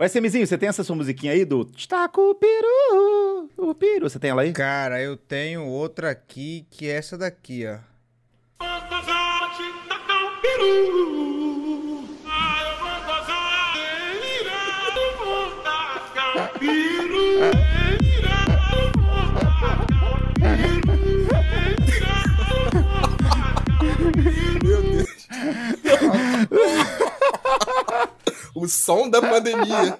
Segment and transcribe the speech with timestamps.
[0.00, 4.08] Ô, SMzinho, você tem essa sua musiquinha aí do Destaca o peru, o peru.
[4.08, 4.50] Você tem ela aí?
[4.50, 7.76] Cara, eu tenho outra aqui que é essa daqui, ó.
[10.58, 11.29] Meu
[28.54, 29.98] o som da pandemia.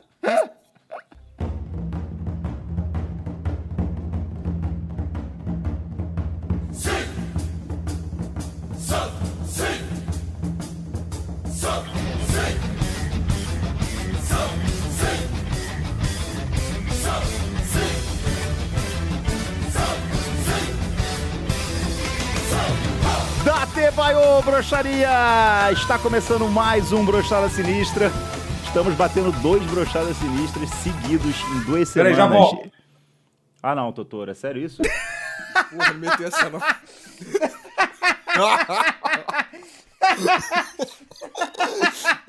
[23.45, 25.73] Date vai ô broxaria!
[25.73, 28.11] Está começando mais um Broxada Sinistra.
[28.71, 32.17] Estamos batendo dois brochadas sinistras seguidos em duas Peraí, semanas.
[32.17, 32.73] já volto.
[33.61, 34.81] Ah não, Totoro, é sério isso?
[35.71, 36.61] Porra, não meteu essa não.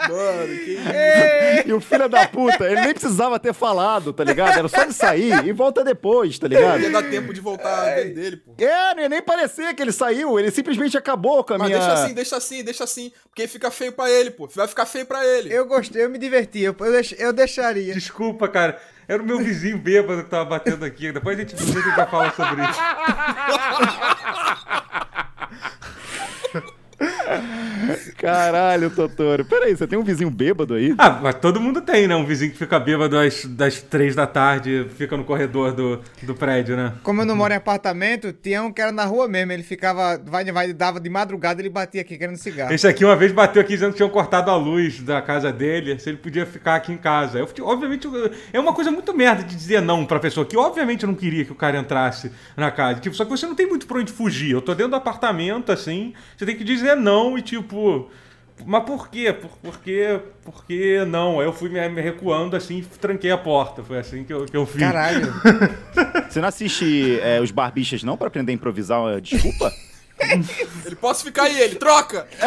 [0.10, 1.68] Mano, que isso?
[1.70, 4.58] E o filho da puta, ele nem precisava ter falado, tá ligado?
[4.58, 6.82] Era só ele sair e volta depois, tá ligado?
[6.82, 8.54] Ia dar tempo de voltar ver dele, pô.
[8.60, 11.80] É, não ia nem parecer que ele saiu, ele simplesmente acabou com a Mas minha...
[11.80, 13.12] deixa assim, deixa assim, deixa assim.
[13.30, 14.48] Porque fica feio pra ele, pô.
[14.54, 15.54] Vai ficar feio pra ele.
[15.54, 17.94] Eu gostei, eu me diverti, eu, deix- eu deixaria.
[17.94, 18.80] Desculpa, cara.
[19.08, 21.12] Era o meu vizinho bêbado que tava batendo aqui.
[21.12, 22.80] Depois a gente, depois a gente vai falar sobre isso.
[28.22, 29.44] Caralho, Totoro.
[29.44, 30.94] Peraí, você tem um vizinho bêbado aí?
[30.96, 32.16] Ah, mas todo mundo tem, né?
[32.16, 36.36] Um vizinho que fica bêbado às, das três da tarde, fica no corredor do, do
[36.36, 36.94] prédio, né?
[37.02, 39.52] Como eu não moro em apartamento, tinha um que era na rua mesmo.
[39.52, 42.72] Ele ficava, vai, vai, dava de madrugada, ele batia aqui querendo cigarro.
[42.72, 45.98] Esse aqui uma vez bateu aqui dizendo que tinham cortado a luz da casa dele,
[45.98, 47.40] se ele podia ficar aqui em casa.
[47.40, 48.08] Eu, obviamente,
[48.54, 51.44] é uma coisa muito merda de dizer não pra pessoa que obviamente eu não queria
[51.44, 53.00] que o cara entrasse na casa.
[53.00, 54.52] Tipo, só que você não tem muito pra onde fugir.
[54.52, 58.12] Eu tô dentro do apartamento, assim, você tem que dizer não e tipo.
[58.66, 59.34] Mas por quê?
[59.34, 60.20] Por, por quê?
[60.44, 61.40] Por que não?
[61.40, 63.84] Aí eu fui me, me recuando assim e tranquei a porta.
[63.84, 64.82] Foi assim que eu, que eu fiz.
[64.82, 65.34] Caralho.
[66.30, 69.72] Você não assiste é, os barbichas não pra aprender a improvisar uma desculpa?
[70.86, 72.28] Ele posso ficar aí, ele troca!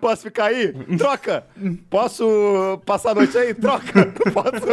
[0.00, 0.72] Posso ficar aí?
[0.96, 1.44] Troca!
[1.90, 3.52] Posso passar a noite aí?
[3.52, 4.06] Troca!
[4.32, 4.66] Posso?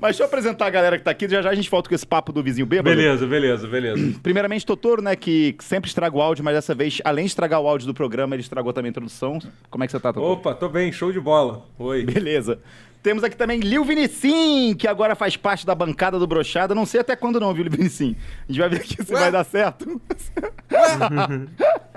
[0.00, 1.94] Mas deixa eu apresentar a galera que tá aqui, já já a gente volta com
[1.94, 2.94] esse papo do vizinho bêbado.
[2.94, 4.18] Beleza, beleza, beleza.
[4.22, 7.68] Primeiramente, Totoro, né, que sempre estraga o áudio, mas dessa vez, além de estragar o
[7.68, 9.38] áudio do programa, ele estragou também a introdução.
[9.70, 10.32] Como é que você tá, Totoro?
[10.32, 11.64] Opa, tô bem, show de bola.
[11.78, 12.04] Oi.
[12.04, 12.58] Beleza.
[13.02, 16.74] Temos aqui também Lil Vinicim, que agora faz parte da bancada do Brochada.
[16.74, 18.14] Não sei até quando não, viu, Lil Vinicim?
[18.46, 19.20] A gente vai ver aqui se Ué?
[19.20, 20.00] vai dar certo.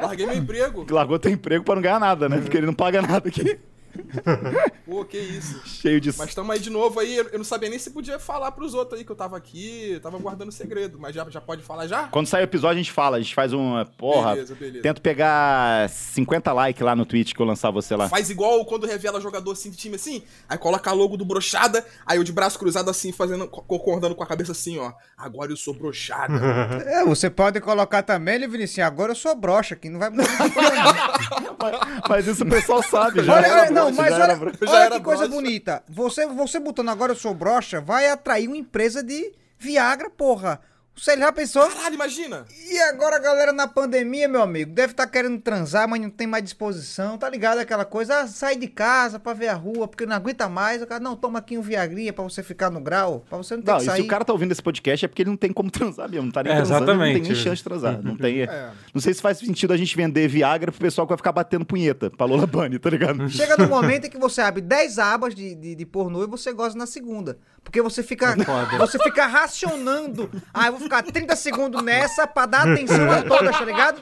[0.01, 0.85] Larguei meu emprego.
[0.89, 2.39] Largou teu emprego pra não ganhar nada, né?
[2.39, 3.59] Porque ele não paga nada aqui.
[4.85, 5.61] Pô, que isso.
[5.65, 6.15] Cheio de...
[6.17, 7.15] Mas tamo aí de novo aí.
[7.17, 9.91] Eu não sabia nem se podia falar pros outros aí que eu tava aqui.
[9.93, 10.97] Eu tava guardando segredo.
[10.99, 12.07] Mas já, já pode falar já?
[12.07, 13.17] Quando sair o episódio, a gente fala.
[13.17, 13.85] A gente faz uma...
[13.85, 14.81] Porra, Beleza, beleza.
[14.83, 18.09] tento pegar 50 likes lá no Twitch que eu lançar você lá.
[18.09, 21.85] Faz igual quando revela jogador assim de time assim, aí coloca a logo do brochada,
[22.05, 24.91] aí eu de braço cruzado assim, fazendo, co- concordando com a cabeça assim, ó.
[25.17, 26.33] Agora eu sou brochada.
[26.85, 30.23] É, você pode colocar também, ele Vinicius, agora eu sou broxa, que não vai não.
[32.09, 33.33] Mas isso o pessoal sabe, já.
[33.35, 35.83] Olha, olha, não, mas olha, olha que coisa bonita.
[35.89, 40.59] Você, você botando agora eu sou broxa, vai atrair uma empresa de Viagra, porra.
[40.95, 41.67] Você já pensou?
[41.69, 42.45] Caralho, imagina!
[42.69, 46.27] E agora a galera na pandemia, meu amigo, deve estar querendo transar, mas não tem
[46.27, 47.57] mais disposição, tá ligado?
[47.57, 50.81] Aquela coisa, ah, sai de casa pra ver a rua, porque não aguenta mais.
[50.83, 53.63] O cara, não, toma aqui um Viagrinha pra você ficar no grau, pra você não
[53.63, 54.01] ter Não, que e se sair.
[54.03, 56.31] o cara tá ouvindo esse podcast é porque ele não tem como transar mesmo, não
[56.31, 57.43] tá nem É, transando, ele não tem nem exatamente.
[57.43, 57.99] chance de transar.
[58.03, 58.41] Não tem.
[58.43, 58.71] É.
[58.93, 61.65] Não sei se faz sentido a gente vender Viagra pro pessoal que vai ficar batendo
[61.65, 63.27] punheta pra Lola Bunny, tá ligado?
[63.33, 66.53] Chega no momento em que você abre 10 abas de, de, de pornô e você
[66.53, 67.37] goza na segunda.
[67.63, 68.77] Porque você fica, foda.
[68.77, 70.29] você fica racionando.
[70.53, 74.01] Ah, eu vou ficar 30 segundos nessa pra dar atenção a todas, tá ligado?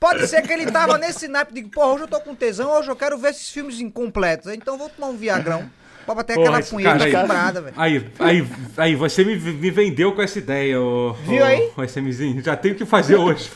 [0.00, 2.90] Pode ser que ele tava nesse naipe de, porra, hoje eu tô com tesão, hoje
[2.90, 4.52] eu quero ver esses filmes incompletos.
[4.52, 5.70] Então eu vou tomar um viagrão
[6.04, 7.74] pra bater Porra, aquela punheta cara quebrada, velho.
[7.76, 8.46] Aí, aí,
[8.76, 11.12] aí, você me, me vendeu com essa ideia, ô.
[11.24, 11.70] Viu ô- aí?
[11.76, 12.42] ô SMzinho.
[12.42, 13.50] Já tenho que fazer hoje.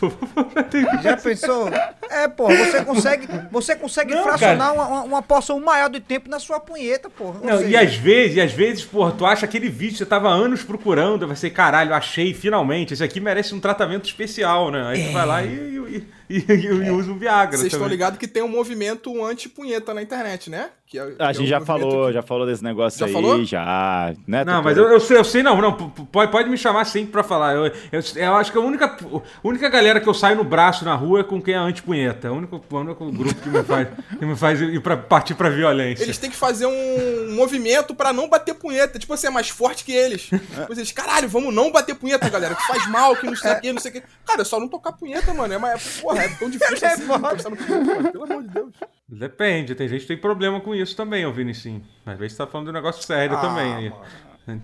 [0.55, 1.69] Já Já pensou?
[2.11, 4.89] É, porra, você consegue, você consegue Não, fracionar cara.
[4.89, 7.41] uma, uma, porção maior de tempo na sua punheta, porra.
[7.41, 9.99] Ou Não, seja, e às vezes, e às vezes, porra, tu acha aquele vídeo que
[9.99, 14.71] você tava anos procurando, vai ser, caralho, achei finalmente, esse aqui merece um tratamento especial,
[14.71, 14.87] né?
[14.89, 17.57] Aí tu vai lá e, e- e, e, e uso o Viagra.
[17.57, 20.71] Vocês estão ligados que tem um movimento anti-punheta na internet, né?
[20.89, 22.99] Que é- que A é gente o já movimento falou, que- já falou desse negócio
[23.01, 23.45] Já aí, falou?
[23.45, 24.15] já.
[24.27, 27.11] Né, Não, mas eu, eu sei, eu sei, não, não, pode, pode me chamar sempre
[27.11, 27.55] pra falar.
[27.55, 28.97] Eu, eu, eu acho que a única,
[29.43, 32.29] única galera que eu saio no braço na rua é com quem é anti-punheta.
[32.29, 33.89] É o único, o único grupo que me faz,
[34.19, 36.05] que me faz ir pra, partir pra violência.
[36.05, 38.97] Eles têm que fazer um movimento pra não bater punheta.
[38.99, 40.23] Tipo assim, é mais forte que eles.
[40.23, 42.55] Tipo, eles, caralho, vamos não bater punheta, galera.
[42.55, 44.03] Que faz mal, que não sei o que, não sei o que.
[44.25, 45.53] Cara, é só não tocar punheta, mano.
[45.53, 47.05] É, mais, porra, é tão difícil assim.
[47.05, 48.13] encostar no mano.
[48.13, 48.73] Pelo amor de Deus.
[49.09, 51.83] Depende, tem gente que tem problema com isso também, ô Vinicinho.
[52.05, 53.93] Às vezes tá falando de um negócio sério Ah, também aí.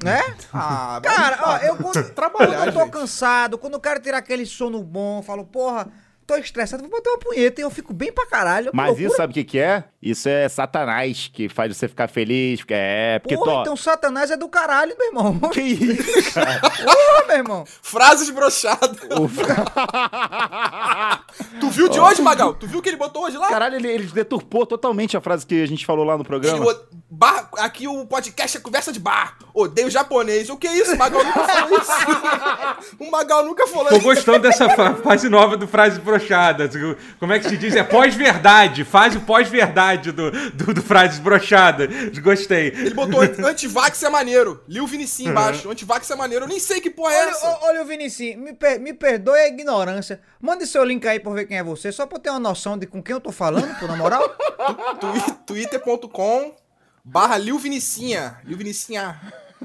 [0.02, 0.22] Né?
[0.52, 2.90] Ah, Cara, ó, eu quando, Trabalhar, quando eu tô gente.
[2.92, 5.88] cansado, quando eu quero tirar aquele sono bom, eu falo, porra,
[6.26, 8.70] tô estressado, vou botar uma punheta e eu fico bem pra caralho.
[8.72, 9.06] Mas loucura.
[9.08, 9.84] isso sabe o que, que é?
[10.00, 12.60] Isso é Satanás que faz você ficar feliz.
[12.60, 13.18] Porque é.
[13.20, 13.60] Porque Porra, tô...
[13.62, 15.38] então Satanás é do caralho, meu irmão.
[15.50, 16.60] Que isso, cara?
[16.60, 17.64] Porra, meu irmão.
[17.82, 18.96] Frases brochadas.
[21.60, 22.54] Tu viu de hoje, Magal?
[22.54, 23.48] Tu viu o que ele botou hoje lá?
[23.48, 26.64] Caralho, ele, ele deturpou totalmente a frase que a gente falou lá no Ele programa.
[26.66, 26.80] o-
[27.14, 29.36] bar- aqui o podcast é conversa de bar.
[29.54, 30.48] Odeio japonês.
[30.48, 30.94] O que é isso?
[30.94, 31.92] O Magal nunca falou isso.
[32.98, 34.04] o Magal nunca falou Tô isso.
[34.04, 36.72] gostando dessa fa- fase nova do Frases Brochadas.
[37.18, 37.76] Como é que se diz?
[37.76, 38.82] É pós-verdade.
[38.84, 41.88] Fase pós-verdade do, do, do Frases Brochadas.
[42.18, 42.68] Gostei.
[42.68, 44.62] Ele botou anti- antivax é maneiro.
[44.66, 45.70] Liu Vinicinho embaixo.
[45.70, 46.44] Antivax é maneiro.
[46.44, 47.58] Eu nem sei que porra é Olha, essa.
[47.62, 50.20] olha o Vinicinho, me, per- me perdoe a ignorância.
[50.40, 52.40] Mande seu link aí pra eu ver quem é você, só pra eu ter uma
[52.40, 54.28] noção de com quem eu tô falando, pô, na moral.
[54.98, 56.54] Twi- Twitter.com
[57.04, 58.38] barra Liu Vinicinha.
[58.44, 59.20] Liu Vinicinha.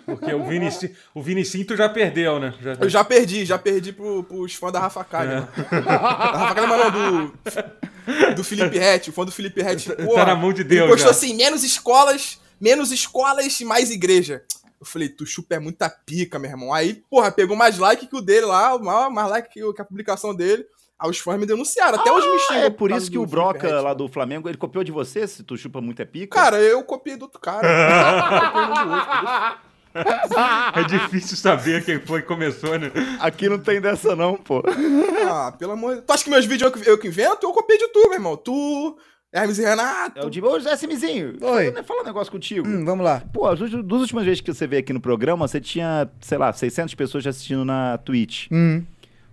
[0.05, 2.53] Porque o Vinicinho, o Vinicinho tu já perdeu, né?
[2.61, 5.47] Já- Eu já perdi, já perdi pro, pros fãs da Rafa Kalimann.
[5.83, 5.97] Da
[6.37, 6.91] Rafa Kalimann não,
[7.27, 9.09] do, do Felipe Rett.
[9.09, 9.89] O fã do Felipe Rett.
[9.95, 11.17] Tá na mão de Deus, Ele postou já.
[11.17, 14.43] assim, menos escolas, menos escolas e mais igreja.
[14.79, 16.71] Eu falei, tu chupa é muita pica, meu irmão.
[16.71, 18.77] Aí, porra, pegou mais like que o dele lá,
[19.09, 20.63] mais, like que a publicação dele.
[20.99, 21.99] Aí os fãs me denunciaram.
[21.99, 24.57] Até hoje me Ah, xingam é por isso que o Broca lá do Flamengo, ele
[24.57, 26.35] copiou de você, se tu chupa muito é pica.
[26.39, 27.67] Cara, eu copiei do outro cara.
[30.75, 32.91] É difícil saber quem foi que começou, né?
[33.19, 34.61] Aqui não tem dessa não, pô.
[35.27, 36.05] Ah, pelo amor de Deus.
[36.05, 37.47] Tu acha que meus vídeos eu que, eu que invento?
[37.47, 38.37] Eu copiei de tu, meu irmão.
[38.37, 38.95] Tu,
[39.33, 40.19] Hermes e Renato.
[40.19, 40.39] É o de...
[40.39, 41.71] Ô, José Simizinho, Oi.
[41.71, 42.67] fala- fala um negócio contigo.
[42.67, 43.23] Hum, vamos lá.
[43.33, 46.37] Pô, as últimas- duas últimas vezes que você veio aqui no programa, você tinha, sei
[46.37, 48.47] lá, 600 pessoas te assistindo na Twitch.
[48.51, 48.83] Hum.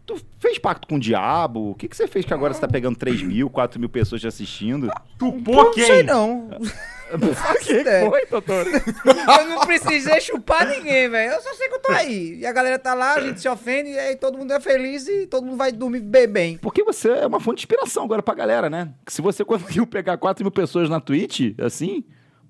[0.06, 1.70] Tu fez pacto com o diabo?
[1.70, 4.20] O que, que você fez que agora você tá pegando 3 mil, 4 mil pessoas
[4.20, 4.90] te assistindo?
[5.18, 5.86] Tupou Não quem?
[5.86, 6.50] sei não.
[7.14, 8.08] O que ideia.
[8.10, 8.66] foi, doutor?
[8.66, 11.32] Eu não precisei chupar ninguém, velho.
[11.34, 12.38] Eu só sei que eu tô aí.
[12.40, 15.06] E a galera tá lá, a gente se ofende, e aí todo mundo é feliz
[15.06, 16.58] e todo mundo vai dormir bem bem.
[16.58, 18.92] Porque você é uma fonte de inspiração agora pra galera, né?
[19.06, 22.02] Que Se você conseguiu pegar 4 mil pessoas na Twitch, assim,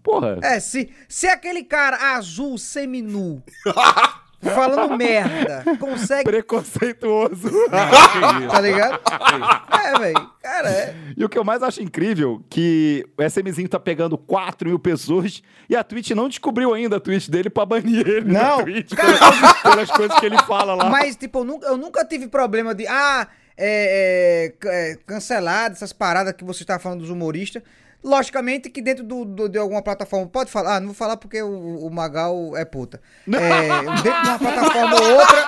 [0.02, 0.38] porra.
[0.40, 3.42] É, se, se aquele cara azul, seminu,
[4.50, 6.24] falando merda, consegue.
[6.24, 7.50] Preconceituoso.
[7.72, 8.48] Ah, isso.
[8.54, 9.00] Tá ligado?
[9.72, 10.30] É, velho.
[10.42, 10.94] Cara, é.
[11.16, 15.42] E o que eu mais acho incrível, que o SMzinho tá pegando 4 mil pessoas
[15.68, 18.62] e a Twitch não descobriu ainda a Twitch dele pra banir ele na Não.
[18.62, 20.90] Twitch pelas, pelas coisas que ele fala lá.
[20.90, 22.86] Mas, tipo, eu nunca, eu nunca tive problema de.
[22.86, 23.26] Ah,
[23.56, 27.62] é, é, é, cancelado, essas paradas que você tá falando dos humoristas.
[28.04, 30.26] Logicamente que dentro do, do- de alguma plataforma.
[30.26, 30.76] Pode falar?
[30.76, 33.00] Ah, não vou falar porque o, o Magal é puta.
[33.26, 35.44] É, dentro de uma plataforma ou outra.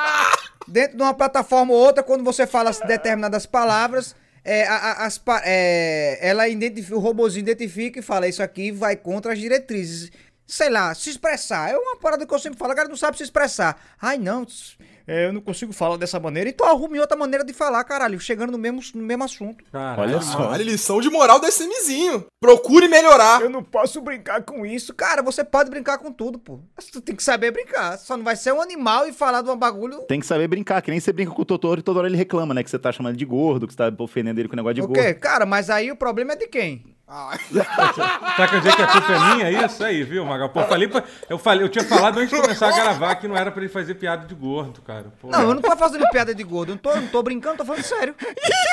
[0.66, 4.14] Dentro de uma plataforma ou outra, quando você fala determinadas palavras.
[4.48, 9.38] É, as é, ela identifica, o robozinho identifica e fala: Isso aqui vai contra as
[9.40, 10.10] diretrizes.
[10.46, 11.70] Sei lá, se expressar.
[11.70, 13.76] É uma parada que eu sempre falo, a cara não sabe se expressar.
[14.00, 14.46] Ai, não,
[15.08, 16.50] é, eu não consigo falar dessa maneira.
[16.50, 19.64] Então arrume outra maneira de falar, caralho, chegando no mesmo, no mesmo assunto.
[19.70, 20.02] Caralho.
[20.02, 20.50] Olha só.
[20.50, 22.26] Olha, lição de moral do SMzinho.
[22.40, 23.40] Procure melhorar.
[23.40, 24.92] Eu não posso brincar com isso.
[24.92, 26.58] Cara, você pode brincar com tudo, pô.
[26.76, 27.96] Mas tu tem que saber brincar.
[27.98, 30.00] Só não vai ser um animal e falar de um bagulho.
[30.02, 32.16] Tem que saber brincar, que nem você brinca com o Totoro e toda hora ele
[32.16, 32.64] reclama, né?
[32.64, 34.74] Que você tá chamando ele de gordo, que você tá ofendendo ele com o negócio
[34.74, 35.00] de O gordo.
[35.00, 35.14] quê?
[35.14, 36.95] Cara, mas aí o problema é de quem?
[37.08, 37.38] Ah,
[38.36, 39.46] Tá quer dizer que a culpa é minha?
[39.62, 40.48] É isso aí, viu, Magal?
[40.48, 43.36] Pô, falei pra- eu, falei, eu tinha falado antes de começar a gravar que não
[43.36, 45.06] era pra ele fazer piada de gordo, cara.
[45.20, 45.28] Pô.
[45.30, 46.70] Não, eu não tô fazendo piada de gordo.
[46.70, 48.12] Eu não tô, eu não tô brincando, tô falando sério.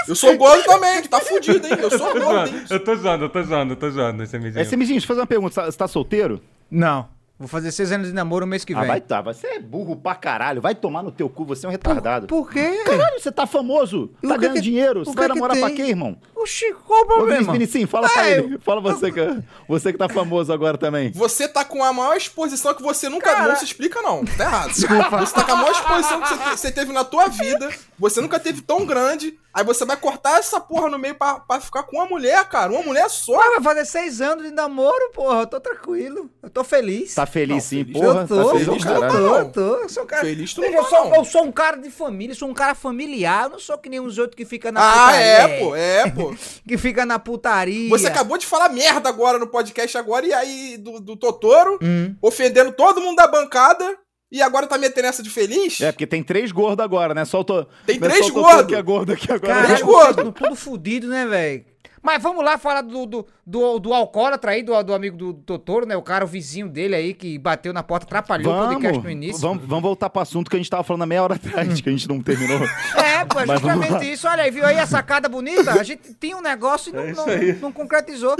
[0.07, 1.73] eu sou gordo também, tu tá fudido, hein?
[1.79, 2.65] Eu sou Eu gordo, hein?
[2.71, 4.63] eu tô zoando, eu tô zoando, eu tô zoando esse amizinho.
[4.65, 5.65] SMzinho, deixa eu fazer uma pergunta.
[5.71, 6.41] Você tá- solteiro?
[6.71, 7.07] Não.
[7.37, 8.87] Vou fazer seis anos de namoro no mês que Ah, vem.
[8.87, 9.19] vai tá.
[9.21, 10.61] Você é burro pra caralho.
[10.61, 12.27] Vai tomar no teu cu, você é um retardado.
[12.27, 12.83] Por quê?
[12.85, 15.03] Caralho, você tá famoso, tá que ganhando que- dinheiro.
[15.03, 16.15] Você que vai que namorar pra quê, irmão?
[16.43, 17.27] Oxi, qual o Ô, problema?
[17.37, 18.57] Vinícius, Vinicinho, fala pra É, ele.
[18.59, 19.19] Fala você que,
[19.67, 21.11] você que tá famoso agora também.
[21.13, 23.31] Você tá com a maior exposição que você nunca.
[23.33, 24.23] Cara- Não se explica, não.
[24.25, 24.73] Tá errado.
[24.73, 27.69] Você tá com a maior exposição que você, te- você teve na tua vida.
[27.97, 29.37] Você nunca teve tão grande.
[29.53, 32.71] Aí você vai cortar essa porra no meio pra, pra ficar com uma mulher, cara.
[32.71, 33.39] Uma mulher só.
[33.39, 35.41] Ah, vai fazer seis anos de namoro, porra.
[35.41, 36.27] Eu tô tranquilo.
[36.41, 37.13] Eu tô feliz.
[37.13, 38.21] Tá feliz Não, sim, feliz porra.
[38.21, 39.15] eu tô, tá feliz feliz do não, caralho.
[39.15, 39.37] eu tô, não.
[39.37, 39.75] eu tô.
[39.83, 40.21] Eu sou um cara.
[40.23, 41.15] Feliz tu Veja, não eu, tá, sou, não.
[41.17, 43.43] eu sou um cara de família, sou um cara familiar.
[43.43, 45.23] Eu não sou que nem os outros que ficam na Ah, putaria.
[45.27, 45.75] é, pô.
[45.75, 46.32] É, pô.
[46.67, 47.89] Que fica na putaria.
[47.89, 50.25] Você acabou de falar merda agora no podcast agora.
[50.25, 52.15] E aí, do, do Totoro, Hum.
[52.21, 53.97] ofendendo todo mundo da bancada.
[54.31, 55.79] E agora tá metendo essa de feliz?
[55.79, 57.23] É, porque tem três gordos agora, né?
[57.23, 57.67] Só o to...
[57.85, 58.67] Tem três só o Totoro gordo.
[58.67, 59.53] que é gordo aqui agora.
[59.53, 60.15] Cara, Três vocês gordo.
[60.23, 61.65] tão tudo fudido, né, velho?
[62.03, 65.85] Mas vamos lá falar do, do, do, do alcoólatra aí, do, do amigo do Totoro,
[65.85, 65.95] né?
[65.95, 69.41] O cara, o vizinho dele aí, que bateu na porta, atrapalhou o podcast no início.
[69.41, 71.87] vamos, vamos voltar pro assunto que a gente tava falando há meia hora atrás, que
[71.87, 72.59] a gente não terminou.
[72.95, 74.27] É, pô, é Mas vamos justamente isso.
[74.27, 75.71] Olha aí, viu aí a sacada bonita?
[75.71, 78.35] A gente tinha um negócio e não, É não, não concretizou.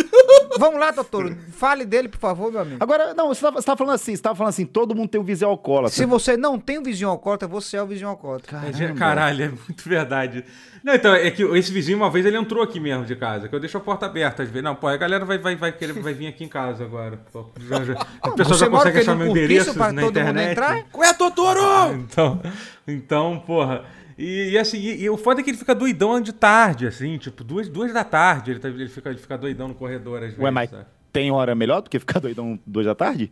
[0.59, 1.35] Vamos lá, Totoro.
[1.51, 2.77] Fale dele, por favor, meu amigo.
[2.81, 5.21] Agora, não, você tava, você tava falando assim, você tava falando assim, todo mundo tem
[5.21, 5.95] um vizinho alcoólatra.
[5.95, 8.59] Se você não tem o vizinho alcoólatra, você é o vizinho alcoólatra.
[8.97, 10.43] Caralho, é muito verdade.
[10.83, 13.57] Não, então, é que esse vizinho uma vez ele entrou aqui mesmo de casa, que
[13.57, 14.63] eu deixo a porta aberta às vezes.
[14.63, 17.17] Não, pô, a galera vai, vai, vai, querer, vai vir aqui em casa agora.
[17.31, 17.93] Pô, já- já-
[18.25, 20.51] o pessoal Você já consegue achar meu endereço pra na todo mundo internet.
[20.53, 20.83] entrar?
[20.91, 21.59] Qual é, Totoro?
[21.93, 22.41] Então,
[22.87, 23.83] então, porra.
[24.17, 27.17] E, e assim, e, e o foda é que ele fica doidão de tarde, assim,
[27.17, 30.29] tipo, duas, duas da tarde ele, tá- ele, fica, ele fica doidão no corredor às
[30.29, 30.39] vezes.
[30.39, 30.85] Ué, mas sabe?
[31.11, 33.31] tem hora melhor do que ficar doidão duas da tarde?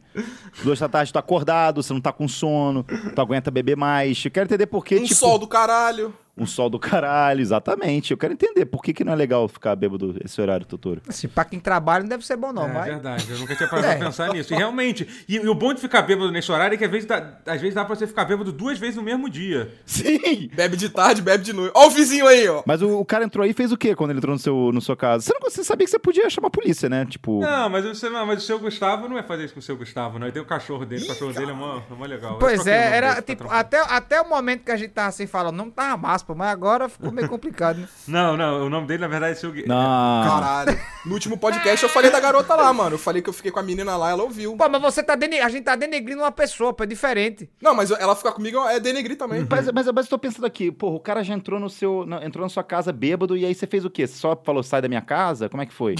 [0.63, 2.83] duas da tarde tu tá acordado, você não tá com sono,
[3.15, 4.23] tu aguenta beber mais.
[4.23, 5.15] Eu quero entender por que, Um tipo...
[5.15, 6.13] sol do caralho.
[6.41, 8.09] Um sol do caralho, exatamente.
[8.11, 11.01] Eu quero entender por que, que não é legal ficar bêbado esse horário, Totoro.
[11.09, 12.85] Se pra quem trabalha não deve ser bom, não, é mas.
[12.85, 13.95] verdade, eu nunca tinha parado É.
[13.97, 14.53] pra pensar nisso.
[14.53, 17.07] E realmente, e, e o bom de ficar bêbado nesse horário é que às vezes,
[17.07, 19.71] dá, às vezes dá pra você ficar bêbado duas vezes no mesmo dia.
[19.85, 20.49] Sim!
[20.55, 21.71] Bebe de tarde, bebe de noite.
[21.75, 22.63] Ó o vizinho aí, ó.
[22.65, 24.71] Mas o, o cara entrou aí e fez o quê quando ele entrou no seu,
[24.73, 25.23] no sua casa?
[25.25, 27.05] Você, não, você sabia que você podia chamar a polícia, né?
[27.05, 27.39] Tipo...
[27.41, 29.63] Não, mas o, seu- não, mas o seu Gustavo não é fazer isso com o
[29.63, 30.25] seu Gustavo, não.
[30.25, 32.39] Ele tem o cachorro dele, o cachorro dele é mó, é mó legal.
[32.39, 35.51] Pois é, era tá tipo, até, até o momento que a gente tava sem falar,
[35.51, 37.87] não tava massa, mas agora ficou meio complicado, né?
[38.07, 39.75] Não, não, o nome dele na verdade é seu Gui- Não.
[40.23, 40.77] Caralho.
[41.05, 42.95] No último podcast eu falei da garota lá, mano.
[42.95, 44.55] Eu falei que eu fiquei com a menina lá, ela ouviu.
[44.55, 45.39] Pô, mas você tá dene...
[45.39, 47.49] a gente tá denegrindo uma pessoa, pô, é diferente.
[47.61, 49.45] Não, mas ela ficar comigo é denegrir também.
[49.49, 52.05] Mas, mas, mas eu tô pensando aqui, porra, o cara já entrou no seu.
[52.05, 54.05] na- entrou na sua casa bêbado e aí você fez o quê?
[54.07, 55.49] Você só falou, sai da minha casa?
[55.49, 55.95] Como é que foi?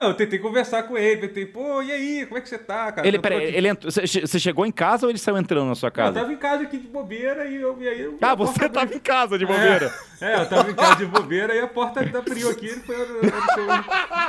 [0.00, 2.90] Não, eu tentei conversar com ele, tentei, pô, e aí, como é que você tá,
[2.90, 3.06] cara?
[3.06, 3.92] ele, Eu tô peraí, ele entrou.
[3.92, 6.20] Você che- você chegou em casa ou ele saiu entrando na sua Não, eu casa?
[6.20, 8.00] tava em casa aqui de bobeira e, eu, e aí...
[8.00, 8.96] eu- Ah, você tava abriu.
[8.96, 9.92] em casa de bobeira.
[10.22, 12.96] É, é, eu tava em casa de bobeira e a porta abriu aqui, ele foi...
[12.96, 13.66] Seu...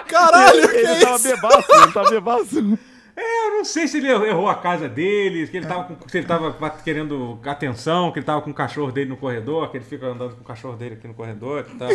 [0.07, 1.27] Caralho, que ele tava isso?
[1.35, 2.79] bebaço, ele tava bebaço.
[3.15, 6.17] É, eu não sei se ele errou a casa dele, que ele tava com, se
[6.17, 9.85] ele tava querendo atenção, que ele tava com o cachorro dele no corredor, que ele
[9.85, 11.89] fica andando com o cachorro dele aqui no corredor e tal.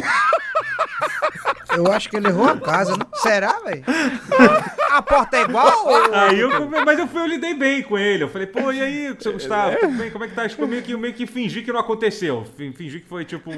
[1.77, 3.07] Eu acho que ele errou a casa, não?
[3.15, 3.83] Será, velho?
[4.97, 5.87] A porta é igual?
[5.87, 8.25] ou- Aí eu, mas eu, fui, eu lidei bem com ele.
[8.25, 10.11] Eu falei, pô, e aí, seu Gustavo, tudo bem?
[10.11, 10.47] Como é que tá?
[10.59, 12.45] Eu meio que, meio que fingi que não aconteceu.
[12.57, 13.51] Fin- Fingi que foi tipo.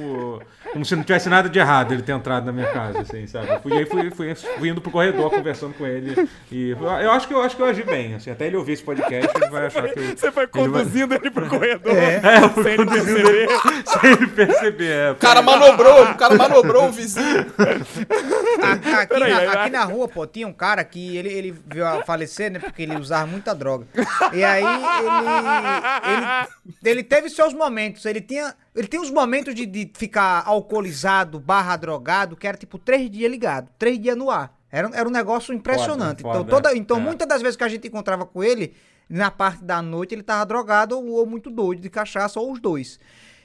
[0.73, 3.49] Como se não tivesse nada de errado ele ter entrado na minha casa, assim, sabe?
[3.52, 6.28] Eu fui, aí fui, fui, fui indo pro corredor conversando com ele.
[6.50, 8.14] E eu, acho que eu acho que eu agi bem.
[8.14, 10.16] Assim, até ele ouvir esse podcast, ele vai achar que eu.
[10.16, 11.95] Você foi ele vai- conduzindo ele pro corredor.
[11.97, 13.49] É, eu fui Sem ele conduzindo ele
[13.87, 14.88] sem ele perceber.
[14.90, 17.47] É, O cara manobrou, o cara manobrou o vizinho.
[18.62, 22.04] Aqui, Peraí, na, aqui na rua, pô, tinha um cara que ele, ele veio a
[22.04, 22.58] falecer, né?
[22.58, 23.87] Porque ele usava muita droga.
[24.32, 24.85] E aí ele,
[26.82, 28.04] ele, ele teve seus momentos.
[28.04, 32.78] Ele tinha, ele tinha uns momentos de, de ficar alcoolizado, barra drogado, que era tipo
[32.78, 34.56] três dias ligado, três dias no ar.
[34.70, 36.23] Era, era um negócio impressionante.
[36.23, 37.00] Foda, então, toda, foda, então é.
[37.00, 38.75] muitas das vezes que a gente encontrava com ele,
[39.08, 42.61] na parte da noite, ele tava drogado ou, ou muito doido de cachaça, ou os
[42.61, 43.00] dois.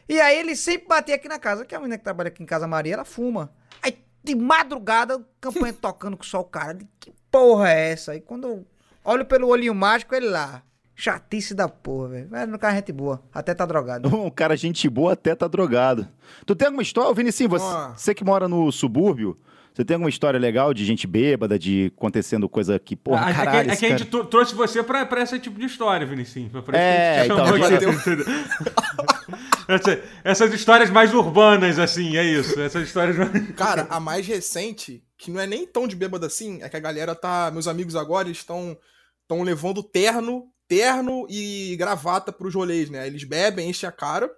[0.08, 2.46] E aí ele sempre batia aqui na casa, que a menina que trabalha aqui em
[2.46, 3.54] Casa Maria, ela fuma.
[3.82, 6.78] Aí de madrugada, campanha tocando com só o cara.
[7.00, 8.12] Que porra é essa?
[8.14, 8.66] Aí quando eu
[9.04, 10.62] olho pelo olhinho mágico, ele lá.
[10.96, 12.30] Chatice da porra, velho.
[12.30, 13.20] Velho, no cara é gente boa.
[13.34, 14.08] Até tá drogado.
[14.16, 16.08] Um cara, gente boa, até tá drogado.
[16.46, 17.94] Tu tem alguma história, Ô, Vinicinho, você, Ah.
[17.98, 19.36] você que mora no subúrbio,
[19.74, 23.34] você tem alguma história legal de gente bêbada, de acontecendo coisa que, porra, Ah, é
[23.34, 25.66] que- caralho, é que a cara- gente trou- trouxe você pra, pra esse tipo de
[25.66, 26.06] história.
[26.52, 27.86] Pra- pra É, que a então, gente?
[29.68, 32.60] Essa- essas histórias mais urbanas, assim, é isso.
[32.60, 33.32] Essas histórias mais...
[33.56, 36.80] Cara, a mais recente, que não é nem tão de bêbado assim, é que a
[36.80, 37.50] galera tá.
[37.52, 38.78] Meus amigos agora estão
[39.22, 43.08] estão levando terno, terno e gravata pros rolês, né?
[43.08, 44.30] Eles bebem, enchem a cara.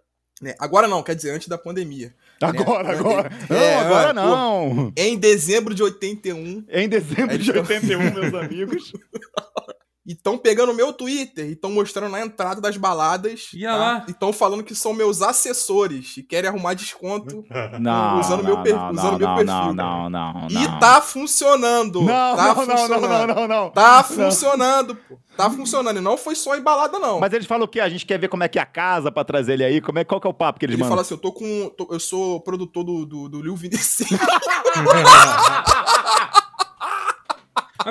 [0.42, 0.54] Né?
[0.60, 2.13] Agora não, quer dizer, antes da pandemia.
[2.42, 3.00] Agora, né?
[3.00, 3.30] agora.
[3.50, 4.13] Não, É, agora pô.
[4.13, 4.94] não.
[4.98, 8.92] Em dezembro de 81, Em dezembro de tão- 81, meus amigos.
[10.05, 13.50] e estão pegando meu Twitter e estão mostrando na entrada das baladas.
[13.53, 14.05] Ia lá.
[14.07, 17.43] E estão falando que são meus assessores e querem arrumar desconto.
[17.79, 20.09] Não, Usando não, meu per- não, usando não, meu não, perfil, Não, cara.
[20.09, 20.79] não, não, E não.
[20.79, 22.01] tá funcionando.
[22.01, 23.07] Não, tá não, não, não, funcionando.
[23.27, 23.69] não, não, não.
[23.71, 25.17] Tá funcionando, pô.
[25.35, 25.97] Tá funcionando.
[25.97, 27.19] E não foi só em balada, não.
[27.19, 27.79] Mas eles falam o quê?
[27.81, 29.81] A gente quer ver como é que é a casa pra trazer ele aí.
[29.81, 30.95] Como é, qual que é o papo que eles Ele mandam?
[30.97, 31.69] fala assim: eu tô com.
[31.77, 34.07] tô- eu sou produtor do, do, do Lil Vinicius.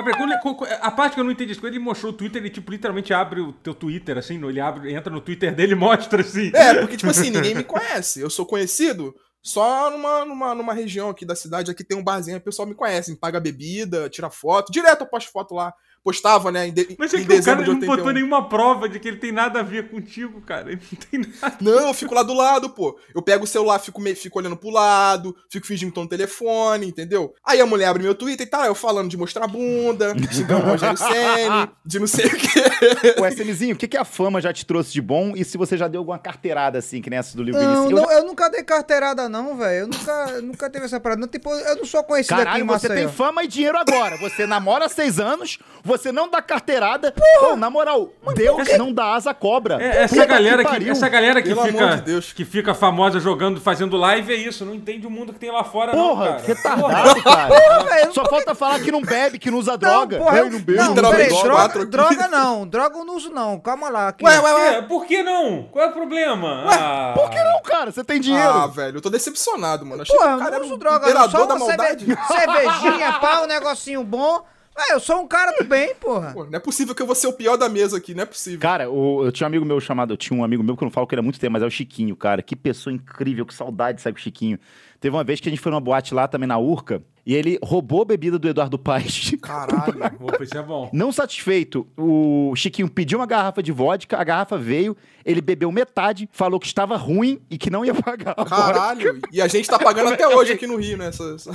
[0.03, 0.33] Mas, quando
[0.81, 3.39] a parte que eu não entendi, quando ele mostrou o Twitter, ele tipo literalmente abre
[3.39, 6.51] o teu Twitter, assim, ele abre, entra no Twitter dele e mostra assim.
[6.53, 8.19] É, porque, tipo assim, ninguém me conhece.
[8.19, 11.69] Eu sou conhecido só numa, numa, numa região aqui da cidade.
[11.69, 14.71] Aqui tem um barzinho, o pessoal me conhece, me paga bebida, tira foto.
[14.71, 15.71] Direto eu posto foto lá.
[16.05, 18.13] Postava, né, em, de, Mas é em que o cara não botou 81.
[18.13, 20.69] nenhuma prova de que ele tem nada a ver contigo, cara.
[20.71, 21.57] Ele não tem nada.
[21.59, 22.95] Não, eu fico lá do lado, pô.
[23.13, 26.07] Eu pego o celular, fico, meio, fico olhando pro lado, fico fingindo que tô no
[26.07, 27.33] telefone, entendeu?
[27.43, 30.69] Aí a mulher abre meu Twitter e tá, eu falando de mostrar bunda, xingando o
[30.69, 33.19] Rogério Senni, de não sei o quê.
[33.19, 35.75] Ô, SMzinho, o que, que a fama já te trouxe de bom e se você
[35.75, 37.85] já deu alguma carteirada assim, que nem essa do Lil Não?
[37.85, 39.79] Eu não, eu nunca dei carteirada, não, velho.
[39.81, 41.21] Eu nunca, nunca teve essa parada.
[41.21, 42.95] Não, Tipo, eu não sou conhecido aqui em Caralho, você Maceió.
[43.07, 44.15] tem fama e dinheiro agora.
[44.17, 47.13] Você namora há seis anos, você não dá carteirada.
[47.39, 49.81] Pô, na moral, Deus não dá asa cobra.
[49.81, 50.91] É, essa Puta galera que, pariu.
[50.91, 52.31] essa galera que Pelo amor fica de Deus.
[52.33, 55.63] que fica famosa jogando, fazendo live é isso, não entende o mundo que tem lá
[55.63, 56.43] fora Porra, não, cara.
[56.45, 57.83] retardado, cara.
[57.83, 60.17] velho, Só falta falar que não bebe, que não usa droga.
[60.17, 62.67] Não, porra, eu, não bebe, não, peraí, droga, droga não.
[62.67, 63.59] Droga eu não uso, não.
[63.59, 64.07] Calma lá.
[64.09, 64.23] Aqui.
[64.23, 64.81] Ué, ué, ué.
[64.83, 65.63] Por que não?
[65.71, 66.63] Qual é o problema?
[66.67, 67.91] Ah, Por que não, cara?
[67.91, 68.47] Você tem dinheiro.
[68.49, 70.01] Ah, velho, eu tô decepcionado, mano.
[70.03, 71.09] Achei Porra, que o cara não era um droga, não.
[71.09, 72.05] imperador Só da uma maldade.
[72.05, 74.45] cerve- cervejinha, pá, um negocinho bom.
[74.77, 76.33] Ué, eu sou um cara do bem, porra.
[76.33, 78.25] Pô, não é possível que eu vou ser o pior da mesa aqui, não é
[78.25, 78.59] possível.
[78.59, 80.11] Cara, o- eu tinha um amigo meu chamado.
[80.13, 81.63] Eu tinha um amigo meu que eu não falo que ele há muito tempo, mas
[81.63, 82.41] é o Chiquinho, cara.
[82.41, 84.59] Que pessoa incrível, que saudade de sair com o Chiquinho.
[85.05, 87.59] Teve uma vez que a gente foi numa boate lá também na Urca e ele
[87.63, 89.35] roubou a bebida do Eduardo Paes.
[89.39, 89.93] Caralho.
[90.41, 90.89] Isso é bom.
[90.91, 96.27] Não satisfeito, o Chiquinho pediu uma garrafa de vodka, a garrafa veio, ele bebeu metade,
[96.31, 98.33] falou que estava ruim e que não ia pagar.
[98.35, 98.55] a vodka.
[98.55, 99.19] Caralho.
[99.31, 101.09] E a gente tá pagando até hoje aqui no Rio, né?
[101.09, 101.51] Essa- essa-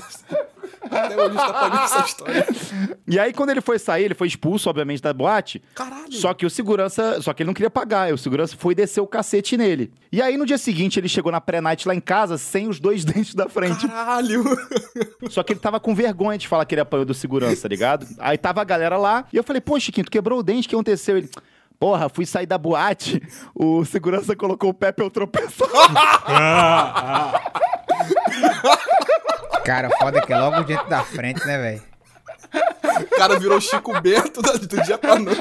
[0.82, 2.46] Até hoje a gente tá pagando essa história.
[3.08, 5.60] E aí, quando ele foi sair, ele foi expulso, obviamente, da boate.
[5.74, 6.12] Caralho.
[6.12, 7.20] Só que o segurança.
[7.20, 8.08] Só que ele não queria pagar.
[8.10, 9.92] E o segurança foi descer o cacete nele.
[10.12, 13.04] E aí, no dia seguinte, ele chegou na pré-night lá em casa sem os dois
[13.04, 13.88] dentes da frente.
[13.88, 14.44] Caralho.
[15.30, 18.06] Só que ele tava com vergonha de falar que ele apanhou do segurança, tá ligado?
[18.18, 19.24] Aí tava a galera lá.
[19.32, 21.18] E eu falei, pô, Chiquinho, tu quebrou o dente, o que aconteceu?
[21.18, 21.30] Ele.
[21.78, 23.22] Porra, fui sair da boate,
[23.54, 25.66] o segurança colocou o pé pra eu tropeçar.
[29.64, 31.82] Cara, foda que é logo diante da frente, né, velho?
[32.52, 35.40] O cara virou Chico Bento do dia pra noite.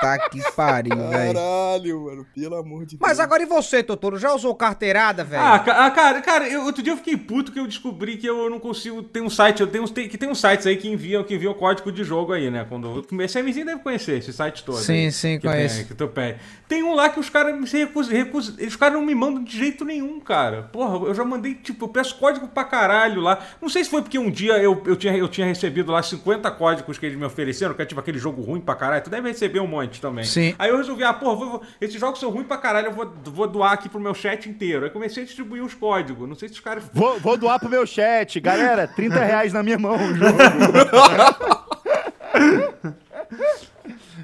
[0.00, 1.34] Tá que pariu, velho.
[1.34, 2.26] Caralho, mano.
[2.34, 3.20] Pelo amor de Mas Deus.
[3.20, 4.18] agora e você, Totoro?
[4.18, 5.42] Já usou carteirada, velho?
[5.42, 8.26] Ah, ca- ah, cara, cara, eu- outro dia eu fiquei puto que eu descobri que
[8.26, 9.02] eu não consigo.
[9.02, 11.52] Tem um site, eu tenho tem, que tem uns sites aí que enviam, que enviam
[11.52, 12.64] código de jogo aí, né?
[12.66, 14.78] Quando esse MZ deve conhecer esse site todo.
[14.78, 15.76] Sim, aí, sim, que conheço.
[15.76, 16.38] Tem, que tu pede.
[16.66, 18.54] Tem um lá que os caras se recusam, recusam.
[18.66, 20.62] Os caras não me mandam de jeito nenhum, cara.
[20.72, 23.38] Porra, eu já mandei, tipo, eu peço código pra caralho lá.
[23.60, 26.50] Não sei se foi porque um dia eu, eu, tinha, eu tinha recebido lá 50
[26.52, 29.02] códigos que eles me ofereceram, que é tipo aquele jogo ruim pra caralho.
[29.04, 30.24] Tu deve receber um monte também.
[30.24, 30.54] Sim.
[30.58, 33.12] Aí eu resolvi, ah, porra, vou- vou- esses jogos são ruins pra caralho, eu vou,
[33.24, 34.84] vou doar aqui pro meu chat inteiro.
[34.84, 36.28] Aí comecei a distribuir os códigos.
[36.28, 36.84] Não sei se os caras.
[36.92, 38.38] Vou, vou doar pro meu chat.
[38.40, 40.38] Galera, 30 reais na minha mão o jogo.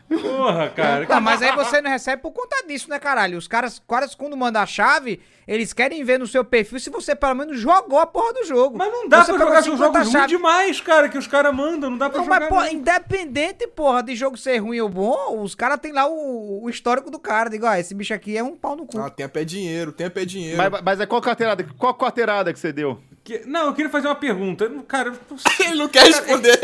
[0.09, 1.07] Porra, cara.
[1.09, 3.37] Não, mas aí você não recebe por conta disso, né, caralho?
[3.38, 7.14] Os caras, caras quando mandam a chave, eles querem ver no seu perfil se você
[7.14, 8.79] pelo menos jogou a porra do jogo.
[8.79, 10.29] Mas não dá você pra jogar 50 jogos ruins chaves.
[10.29, 11.90] demais, cara, que os caras mandam.
[11.90, 12.40] Não dá pra Não, jogar.
[12.51, 12.79] mas, não.
[12.79, 17.11] independente, porra, de jogo ser ruim ou bom, os caras têm lá o, o histórico
[17.11, 17.51] do cara.
[17.51, 18.99] Digo, ó, esse bicho aqui é um pau no cu.
[19.01, 20.57] Ah, tem a pé dinheiro, tem a pé dinheiro.
[20.57, 21.66] mas, mas é qual carteirada?
[21.79, 23.01] Qual carteirada que você deu?
[23.25, 24.71] Que- Não, eu queria fazer uma pergunta.
[24.87, 25.66] Cara, eu não sei.
[25.66, 26.59] Ele não quer responder.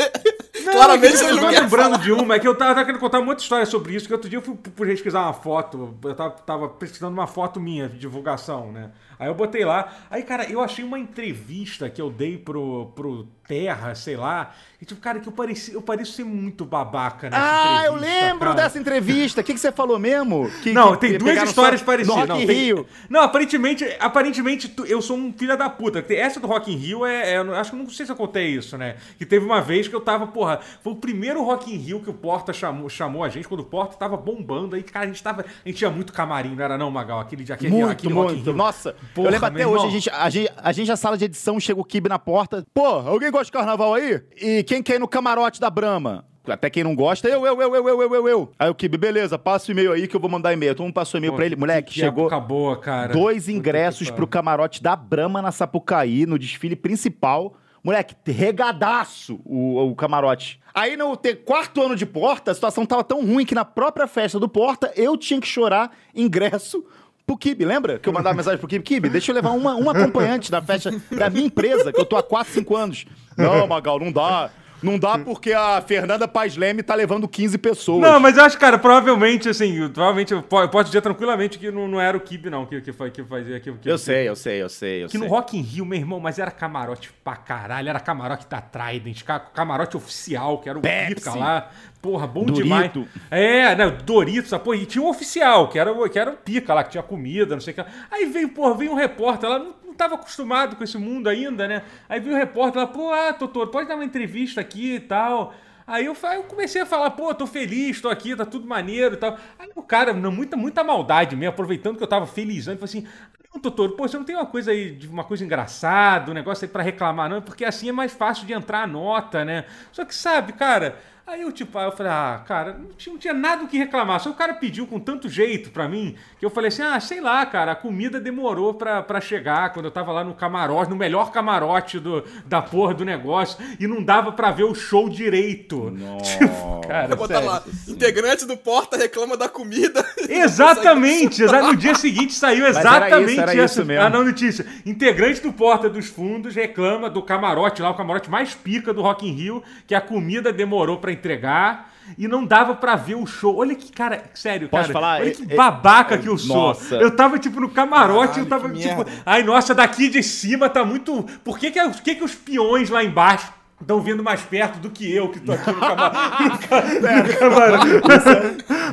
[0.65, 3.01] Não, Claramente eu não tô quer lembrando de uma, é que eu tava, tava querendo
[3.01, 6.31] contar muita história sobre isso, que outro dia eu fui pesquisar uma foto, eu tava,
[6.31, 8.91] tava pesquisando uma foto minha de divulgação, né?
[9.19, 13.27] Aí eu botei lá, aí, cara, eu achei uma entrevista que eu dei pro, pro
[13.47, 17.41] Terra, sei lá, e tipo, cara, que eu pareci, eu pareço ser muito babaca nessa
[17.43, 18.53] Ah, eu entrevista, lembro cara.
[18.55, 19.41] dessa entrevista.
[19.41, 20.49] O que, que você falou mesmo?
[20.61, 22.15] Que, Não, que tem duas histórias só parecidas.
[22.17, 22.87] Rock não, in tem- Rio.
[23.09, 26.03] não, aparentemente, aparentemente eu sou um filho da puta.
[26.13, 28.47] Essa do Rock in Rio é, é- eu acho que não sei se eu contei
[28.47, 28.95] isso, né?
[29.17, 32.09] Que teve uma vez que eu tava, porra, foi o primeiro Rock in Rio que
[32.09, 34.75] o Porta chamou, chamou a gente quando o Porta tava bombando.
[34.75, 37.19] Aí, cara, a gente tava, a gente tinha muito camarim, não era não, Magal?
[37.19, 38.45] Aquele dia aquele, Muito, aquele Rock in muito.
[38.51, 38.53] Rio.
[38.57, 39.87] Nossa, Porra, eu lembro até meu hoje, irmão.
[39.87, 42.65] a gente, a, gente, a gente, a sala de edição, chega o Kibe na porta.
[42.73, 44.21] Pô, alguém gosta de carnaval aí?
[44.41, 46.25] E quem quer ir no camarote da Brahma?
[46.45, 48.51] Até quem não gosta, eu, eu, eu, eu, eu, eu, eu, eu.
[48.59, 50.75] Aí o Kibe, beleza, passa o e-mail aí que eu vou mandar e-mail.
[50.75, 51.55] Todo mundo passou e-mail Pô, pra ele.
[51.55, 53.13] que- Moleque, que chegou época boa, cara.
[53.13, 57.55] dois ingressos pro camarote da Brahma na Sapucaí, no desfile principal.
[57.81, 60.59] Moleque, regadaço o, o camarote.
[60.73, 64.07] Aí no ter quarto ano de porta, a situação tava tão ruim que na própria
[64.07, 66.83] festa do porta eu tinha que chorar ingresso
[67.25, 67.99] pro Kibe, lembra?
[67.99, 70.91] Que eu mandava mensagem pro Kibe, Kibe, deixa eu levar uma, uma acompanhante da festa
[71.11, 73.05] da minha empresa, que eu tô há 4, 5 anos.
[73.37, 74.49] Não, Magal, não dá.
[74.83, 78.01] Não dá porque a Fernanda Paz Leme tá levando 15 pessoas.
[78.01, 81.87] Não, mas eu acho, cara, provavelmente, assim, provavelmente, eu po- posso dizer tranquilamente que não,
[81.87, 84.61] não era o Kibe, não, que, que, que fazia que, que, Eu sei, eu sei,
[84.61, 85.21] eu sei, eu Que sei.
[85.21, 89.23] no Rock in Rio, meu irmão, mas era camarote pra caralho, era camarote da Trident,
[89.23, 91.15] ca- camarote oficial, que era o Pepsi.
[91.15, 91.69] Pica lá.
[92.01, 92.63] Porra, bom Dorito.
[92.63, 92.91] demais.
[93.31, 96.73] É, né, Doritos, pô, e tinha um oficial, que era, o- que era o Pica
[96.73, 97.85] lá, que tinha comida, não sei o que.
[98.11, 101.67] Aí veio, porra, veio um repórter lá, não, não tava acostumado com esse mundo ainda,
[101.67, 101.83] né?
[102.09, 105.53] Aí veio o repórter lá, pô, ah, Totoro, pode dar uma entrevista aqui e tal.
[105.85, 109.17] Aí eu, eu comecei a falar, pô, tô feliz, tô aqui, tá tudo maneiro e
[109.17, 109.37] tal.
[109.59, 113.07] Aí o cara, muita, muita maldade mesmo, aproveitando que eu tava felizão, ele falou assim:
[113.53, 116.71] não, Totoro, pô, você não tem uma coisa aí, uma coisa engraçada, um negócio aí
[116.71, 117.41] pra reclamar, não?
[117.41, 119.65] Porque assim é mais fácil de entrar a nota, né?
[119.91, 120.97] Só que, sabe, cara.
[121.25, 123.77] Aí eu, tipo, aí eu falei, ah, cara, não tinha, não tinha nada o que
[123.77, 124.19] reclamar.
[124.19, 127.21] Só o cara pediu com tanto jeito pra mim, que eu falei assim, ah, sei
[127.21, 130.97] lá, cara, a comida demorou pra, pra chegar quando eu tava lá no camarote, no
[130.97, 135.93] melhor camarote do, da porra do negócio, e não dava pra ver o show direito.
[136.23, 137.49] Tipo, cara, Vai botar sério.
[137.49, 140.05] lá, integrante do Porta reclama da comida.
[140.27, 144.05] Exatamente, exa- no dia seguinte saiu era exatamente isso, era essa isso mesmo.
[144.05, 144.65] a não notícia.
[144.85, 149.25] Integrante do Porta dos Fundos reclama do camarote lá, o camarote mais pica do Rock
[149.27, 153.55] in Rio, que a comida demorou pra entregar e não dava pra ver o show.
[153.57, 154.93] Olha que cara, sério, Posso cara.
[154.93, 155.21] falar?
[155.21, 156.55] Olha É- que é- babaca que eu sou.
[156.55, 156.95] Nossa.
[156.95, 159.11] Eu tava tipo no camarote, Caralho, eu tava tipo, merda.
[159.25, 162.89] ai nossa, daqui de cima tá muito, por que que, por que, que os peões
[162.89, 166.43] lá embaixo Estão vindo mais perto do que eu que tô aqui no camarote.
[166.43, 166.81] no ca-
[167.23, 167.85] no camarote.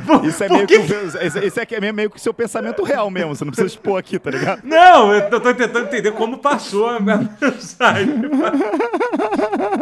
[0.07, 0.99] Por- Isso é meio que que, o-
[1.61, 3.35] aqui é meio que seu pensamento real mesmo.
[3.37, 4.63] Você não precisa expor aqui, tá ligado?
[4.65, 8.21] Não, eu tô, tentando entender como passou a minha mensagem.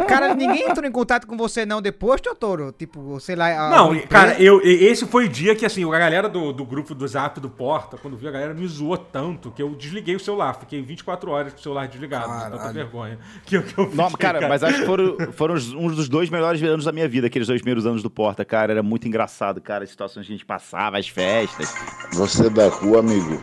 [0.07, 2.71] Cara, ninguém entrou em contato com você não depois, Totoro?
[2.71, 3.47] Tipo, sei lá...
[3.47, 6.93] a- Não, cara, eu, esse foi o dia que, assim, a galera do, do grupo
[6.93, 10.19] do Zap do Porta, quando viu, a galera me zoou tanto que eu desliguei o
[10.19, 10.53] celular.
[10.59, 12.73] Fiquei 24 horas com o celular desligado, de tanta Caralho.
[12.73, 13.17] vergonha.
[13.45, 16.29] Que, eu- que eu Não, fiquei, cara, mas acho que foram, foram uns dos dois
[16.29, 18.71] melhores anos da minha vida, aqueles dois primeiros anos do Porta, cara.
[18.73, 21.73] Era muito engraçado, cara, as situações que a gente passava, as festas.
[22.13, 23.41] Você é da rua, amigo?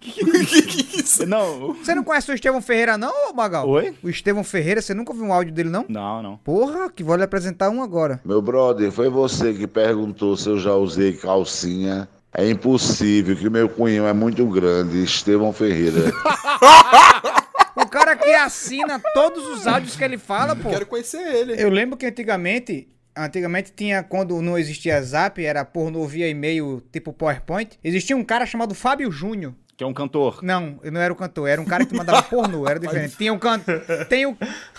[0.00, 1.26] que isso?
[1.26, 1.74] Não.
[1.74, 3.68] Você não conhece o Estevão Ferreira não, Magal?
[3.68, 3.94] Oi?
[4.02, 5.84] O Estevão Ferreira, você nunca ouviu um áudio dele não?
[5.88, 6.36] Não, não.
[6.38, 8.20] Porra, que vou lhe apresentar um agora.
[8.24, 12.08] Meu brother, foi você que perguntou se eu já usei calcinha.
[12.38, 16.12] É impossível, que meu cunhão é muito grande, Estevão Ferreira.
[17.86, 20.70] O cara que assina todos os áudios que ele fala, pô.
[20.70, 21.54] Quero conhecer ele.
[21.62, 27.12] Eu lembro que antigamente, antigamente tinha, quando não existia zap, era pornô via e-mail tipo
[27.12, 29.54] PowerPoint, existia um cara chamado Fábio Júnior.
[29.76, 30.38] Que é um cantor.
[30.42, 33.14] Não, ele não era o cantor, era um cara que mandava pornô, era diferente.
[33.14, 33.66] Tinha um canto,
[34.08, 34.34] tem o...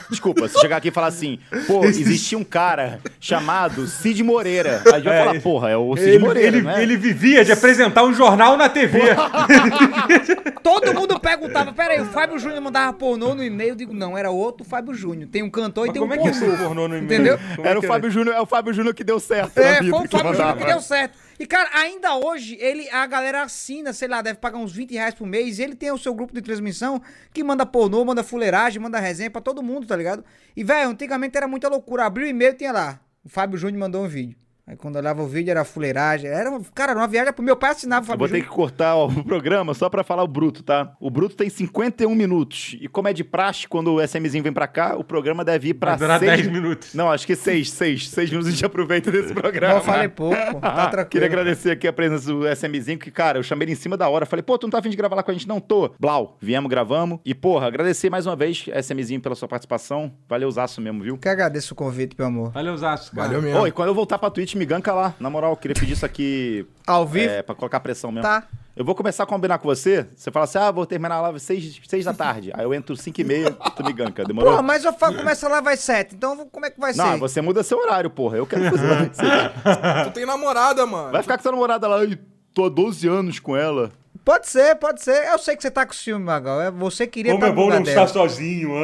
[0.09, 4.81] Desculpa, se chegar aqui e falar assim, pô, existia um cara chamado Cid Moreira.
[4.91, 6.81] Aí eu É, vou falar, porra, é o Cid Ele, Moreira, ele, né?
[6.81, 8.99] ele vivia de apresentar um jornal na TV.
[10.63, 14.31] Todo mundo perguntava, peraí, o Fábio Júnior mandava pornô no e-mail, eu digo, não, era
[14.31, 15.29] outro Fábio Júnior.
[15.31, 16.53] Tem um cantor e Mas tem um como é que é pornô.
[16.53, 17.03] esse pornô no e-mail?
[17.05, 17.39] Entendeu?
[17.55, 19.57] Como é Era o que Fábio Júnior, é o Fábio Júnior que deu certo.
[19.59, 21.26] É, na vida, foi o que Fábio Júnior que deu certo.
[21.39, 25.13] E, cara, ainda hoje, ele, a galera assina, sei lá, deve pagar uns 20 reais
[25.13, 25.59] por mês.
[25.59, 29.29] E ele tem o seu grupo de transmissão que manda pornô, manda fuleiragem, manda resenha
[29.29, 30.25] pra todo mundo, tá ligado?
[30.55, 32.05] E, velho, antigamente era muita loucura.
[32.05, 32.99] Abriu o e-mail tinha lá.
[33.23, 34.37] O Fábio Júnior mandou um vídeo.
[34.67, 36.29] Aí quando eu olhava o vídeo era fuleiragem.
[36.29, 38.95] Era, uma- cara, uma viagem pro meu pai assinava o Eu vou ter que cortar
[38.95, 40.93] ó, o programa só pra falar o Bruto, tá?
[40.99, 42.75] O Bruto tem 51 minutos.
[42.81, 45.73] E como é de praxe, quando o SMzinho vem pra cá, o programa deve ir
[45.75, 46.93] pra Vai durar 6 10 minutos.
[46.93, 48.09] Não, acho que 6, 6.
[48.09, 49.75] 6 minutos a gente aproveita desse programa.
[49.75, 51.09] Eu falei pouco, pô, tá Ah, tranquilo.
[51.11, 54.09] Queria agradecer aqui a presença do SMzinho, que, cara, eu chamei ele em cima da
[54.09, 54.25] hora.
[54.25, 55.47] Falei, pô, tu não tá afim de gravar lá com a gente?
[55.47, 55.91] Não, tô.
[55.97, 57.19] Blau, viemos, gravamos.
[57.23, 60.11] E, porra, agradecer mais uma vez, SMzinho, pela sua participação.
[60.27, 61.17] Valeu, zaço mesmo, viu?
[61.17, 62.51] Que agradeço o convite, meu amor.
[62.51, 63.27] Valeu, Zaço, cara.
[63.27, 63.65] Valeu mesmo.
[63.65, 65.13] E quando eu voltar pra Twitch, me ganca lá.
[65.19, 67.29] Na moral, eu queria pedir isso aqui Ao vivo?
[67.31, 68.23] é, pra colocar pressão mesmo.
[68.27, 68.43] Tá.
[68.75, 70.05] Eu vou começar a combinar com você.
[70.15, 72.51] Você fala assim, ah, vou terminar lá às 6, seis da tarde.
[72.53, 74.23] Aí eu entro 5 e meia, tu me ganca.
[74.23, 74.51] Demorou?
[74.51, 76.13] Porra, mas eu fa- começa lá, vai sete.
[76.13, 77.17] Então como é que vai Não, ser?
[77.17, 78.37] você muda seu horário, porra.
[78.37, 79.31] Eu quero fazer às seis.
[80.05, 81.11] Tu tem namorada, mano.
[81.11, 82.15] Vai ficar com sua namorada lá e
[82.53, 83.91] tô há 12 anos com ela.
[84.27, 85.25] Pode ser, pode ser.
[85.31, 86.59] Eu sei que você tá com ciúme, Magal.
[86.61, 88.03] É, Você queria Como estar é bom não dela.
[88.03, 88.75] estar sozinho.
[88.75, 88.81] ah,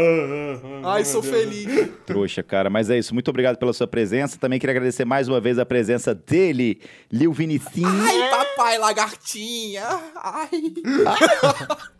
[0.63, 1.35] ah, ah, Ai, sou Deus.
[1.35, 1.89] feliz.
[2.07, 2.69] Trouxa, cara.
[2.69, 3.13] Mas é isso.
[3.13, 4.37] Muito obrigado pela sua presença.
[4.39, 6.79] Também queria agradecer mais uma vez a presença dele,
[7.11, 7.89] Lil Vinicinho.
[7.89, 9.83] Ai, papai, lagartinha.
[10.15, 10.49] Ai.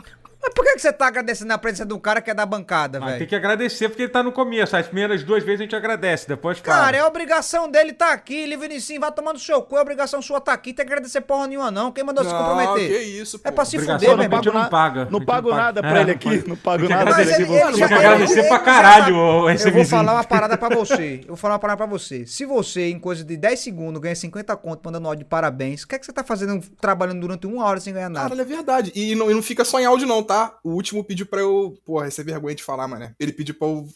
[0.43, 2.97] Mas por que você tá agradecendo na presença de um cara que é da bancada,
[2.97, 3.27] Ah, tem velho?
[3.27, 4.75] que agradecer porque ele tá no começo.
[4.75, 6.77] As primeiras duas vezes a gente agradece, depois fala.
[6.85, 10.51] Cara, é obrigação dele tá aqui, Livinicinho, vai tomando seu cu, é obrigação sua tá
[10.51, 12.89] aqui, tem que agradecer porra nenhuma não, quem mandou se Não, comprometer?
[12.89, 13.47] que isso, pô.
[13.47, 14.41] É pra se Obrigação fuder, não meu irmão.
[14.41, 15.07] paga, não paga.
[15.11, 15.63] Não A pago não paga.
[15.65, 16.43] nada pra É, ele aqui.
[16.49, 17.21] Não pago Tem nada aqui.
[17.21, 21.21] ele- ele Tem que agradecer pra caralho, esse Eu vou falar uma parada pra você.
[21.21, 22.25] Eu vou falar uma parada pra você.
[22.25, 25.87] Se você, em coisa de 10 segundos, ganha 50 conto mandando áudio de parabéns, o
[25.87, 28.29] que é que você tá fazendo, trabalhando durante uma hora sem ganhar nada?
[28.29, 28.91] Caralho, é verdade.
[28.93, 30.42] E não, e não fica só em áudio, não, tá?
[30.63, 31.77] O último pediu pra eu.
[31.85, 33.13] Porra, essa é vergonha de falar, mano.
[33.19, 33.87] Ele pediu pra eu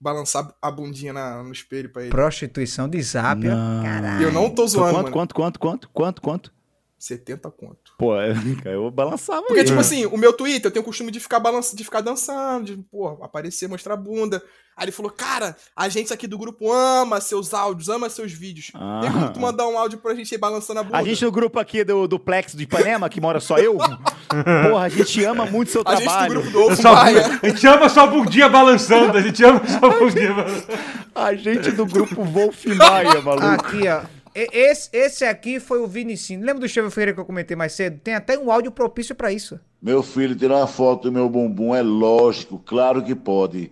[0.00, 2.10] balançar a bundinha na- no espelho pra ele.
[2.10, 3.40] Prostituição de zap.
[3.42, 4.22] Caralho.
[4.24, 5.12] Eu não tô zoando, Quanto, mano.
[5.12, 6.52] quanto, quanto, quanto, quanto, quanto?
[6.98, 7.81] 70 conto.
[8.02, 8.16] Pô,
[8.68, 9.64] eu balançava Porque, aí.
[9.66, 12.64] tipo assim, o meu Twitter, eu tenho o costume de ficar balançando, de ficar dançando,
[12.64, 14.42] de, pô, aparecer, mostrar a bunda.
[14.76, 18.72] Aí ele falou, cara, a gente aqui do grupo ama seus áudios, ama seus vídeos.
[18.74, 19.00] Ah.
[19.02, 20.98] Tem como tu mandar um áudio pra gente aí balançando a bunda?
[20.98, 23.76] A gente no grupo aqui do, do Plex de Ipanema, que mora só eu,
[24.68, 26.32] porra, a gente ama muito seu A gente do trabalho.
[26.32, 27.40] grupo do Ovo Maia.
[27.40, 30.72] a gente ama só a bundinha balançando, a gente ama só a bundinha balançando.
[31.14, 33.46] A gente do grupo Wolf Maia, maluco.
[33.46, 34.00] Aqui, ó.
[34.34, 36.40] Esse, esse aqui foi o Vinicinho.
[36.40, 38.00] Lembra do Estevão Ferreira que eu comentei mais cedo?
[38.02, 39.60] Tem até um áudio propício pra isso.
[39.80, 43.70] Meu filho, tirar uma foto do meu bumbum é lógico, claro que pode.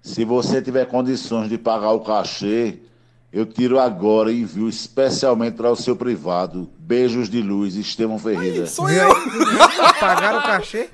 [0.00, 2.78] Se você tiver condições de pagar o cachê,
[3.32, 6.68] eu tiro agora e envio especialmente para o seu privado.
[6.78, 8.66] Beijos de luz, Estevão Ferreira.
[8.66, 9.12] Sou Viu eu.
[9.14, 10.00] aí?
[10.00, 10.88] Pagaram o cachê?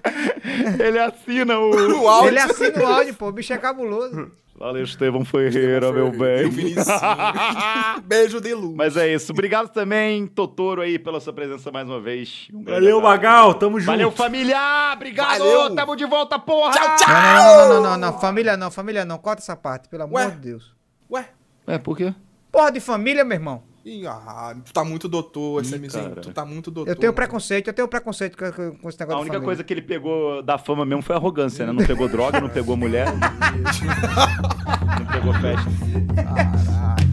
[0.79, 1.71] Ele assina o.
[1.89, 2.29] No áudio.
[2.29, 3.29] Ele assina o áudio, pô.
[3.29, 4.31] O bicho é cabuloso.
[4.59, 6.51] Valeu, Estevão Ferreira, meu Eu, bem.
[8.05, 8.75] Beijo de luz.
[8.75, 9.33] Mas é isso.
[9.33, 12.49] Obrigado também, Totoro, aí, pela sua presença mais uma vez.
[12.53, 13.01] Um Valeu.
[13.01, 13.91] Magal, tamo junto.
[13.91, 14.59] Valeu, família!
[14.95, 15.39] Obrigado!
[15.39, 15.75] Valeu.
[15.75, 16.73] Tamo de volta, porra!
[16.73, 17.09] Tchau, tchau.
[17.09, 18.19] Não, não, não, não, não, não.
[18.19, 19.19] Família não, família não.
[19.19, 20.31] Corta essa parte, pelo amor Ué?
[20.31, 20.75] de Deus.
[21.11, 21.29] Ué?
[21.67, 22.15] É, por quê?
[22.57, 23.63] Porra de família, meu irmão.
[23.85, 26.17] Ih, ah, tu tá muito doutor, SMzinho.
[26.23, 26.91] Tu tá muito doutor.
[26.91, 27.17] Eu tenho mano.
[27.17, 29.41] preconceito, eu tenho preconceito com, com- esse negócio A de única família.
[29.43, 31.73] coisa que ele pegou da fama mesmo foi arrogância, né?
[31.73, 33.09] Não pegou droga, não pegou mulher.
[33.13, 37.06] não pegou festa.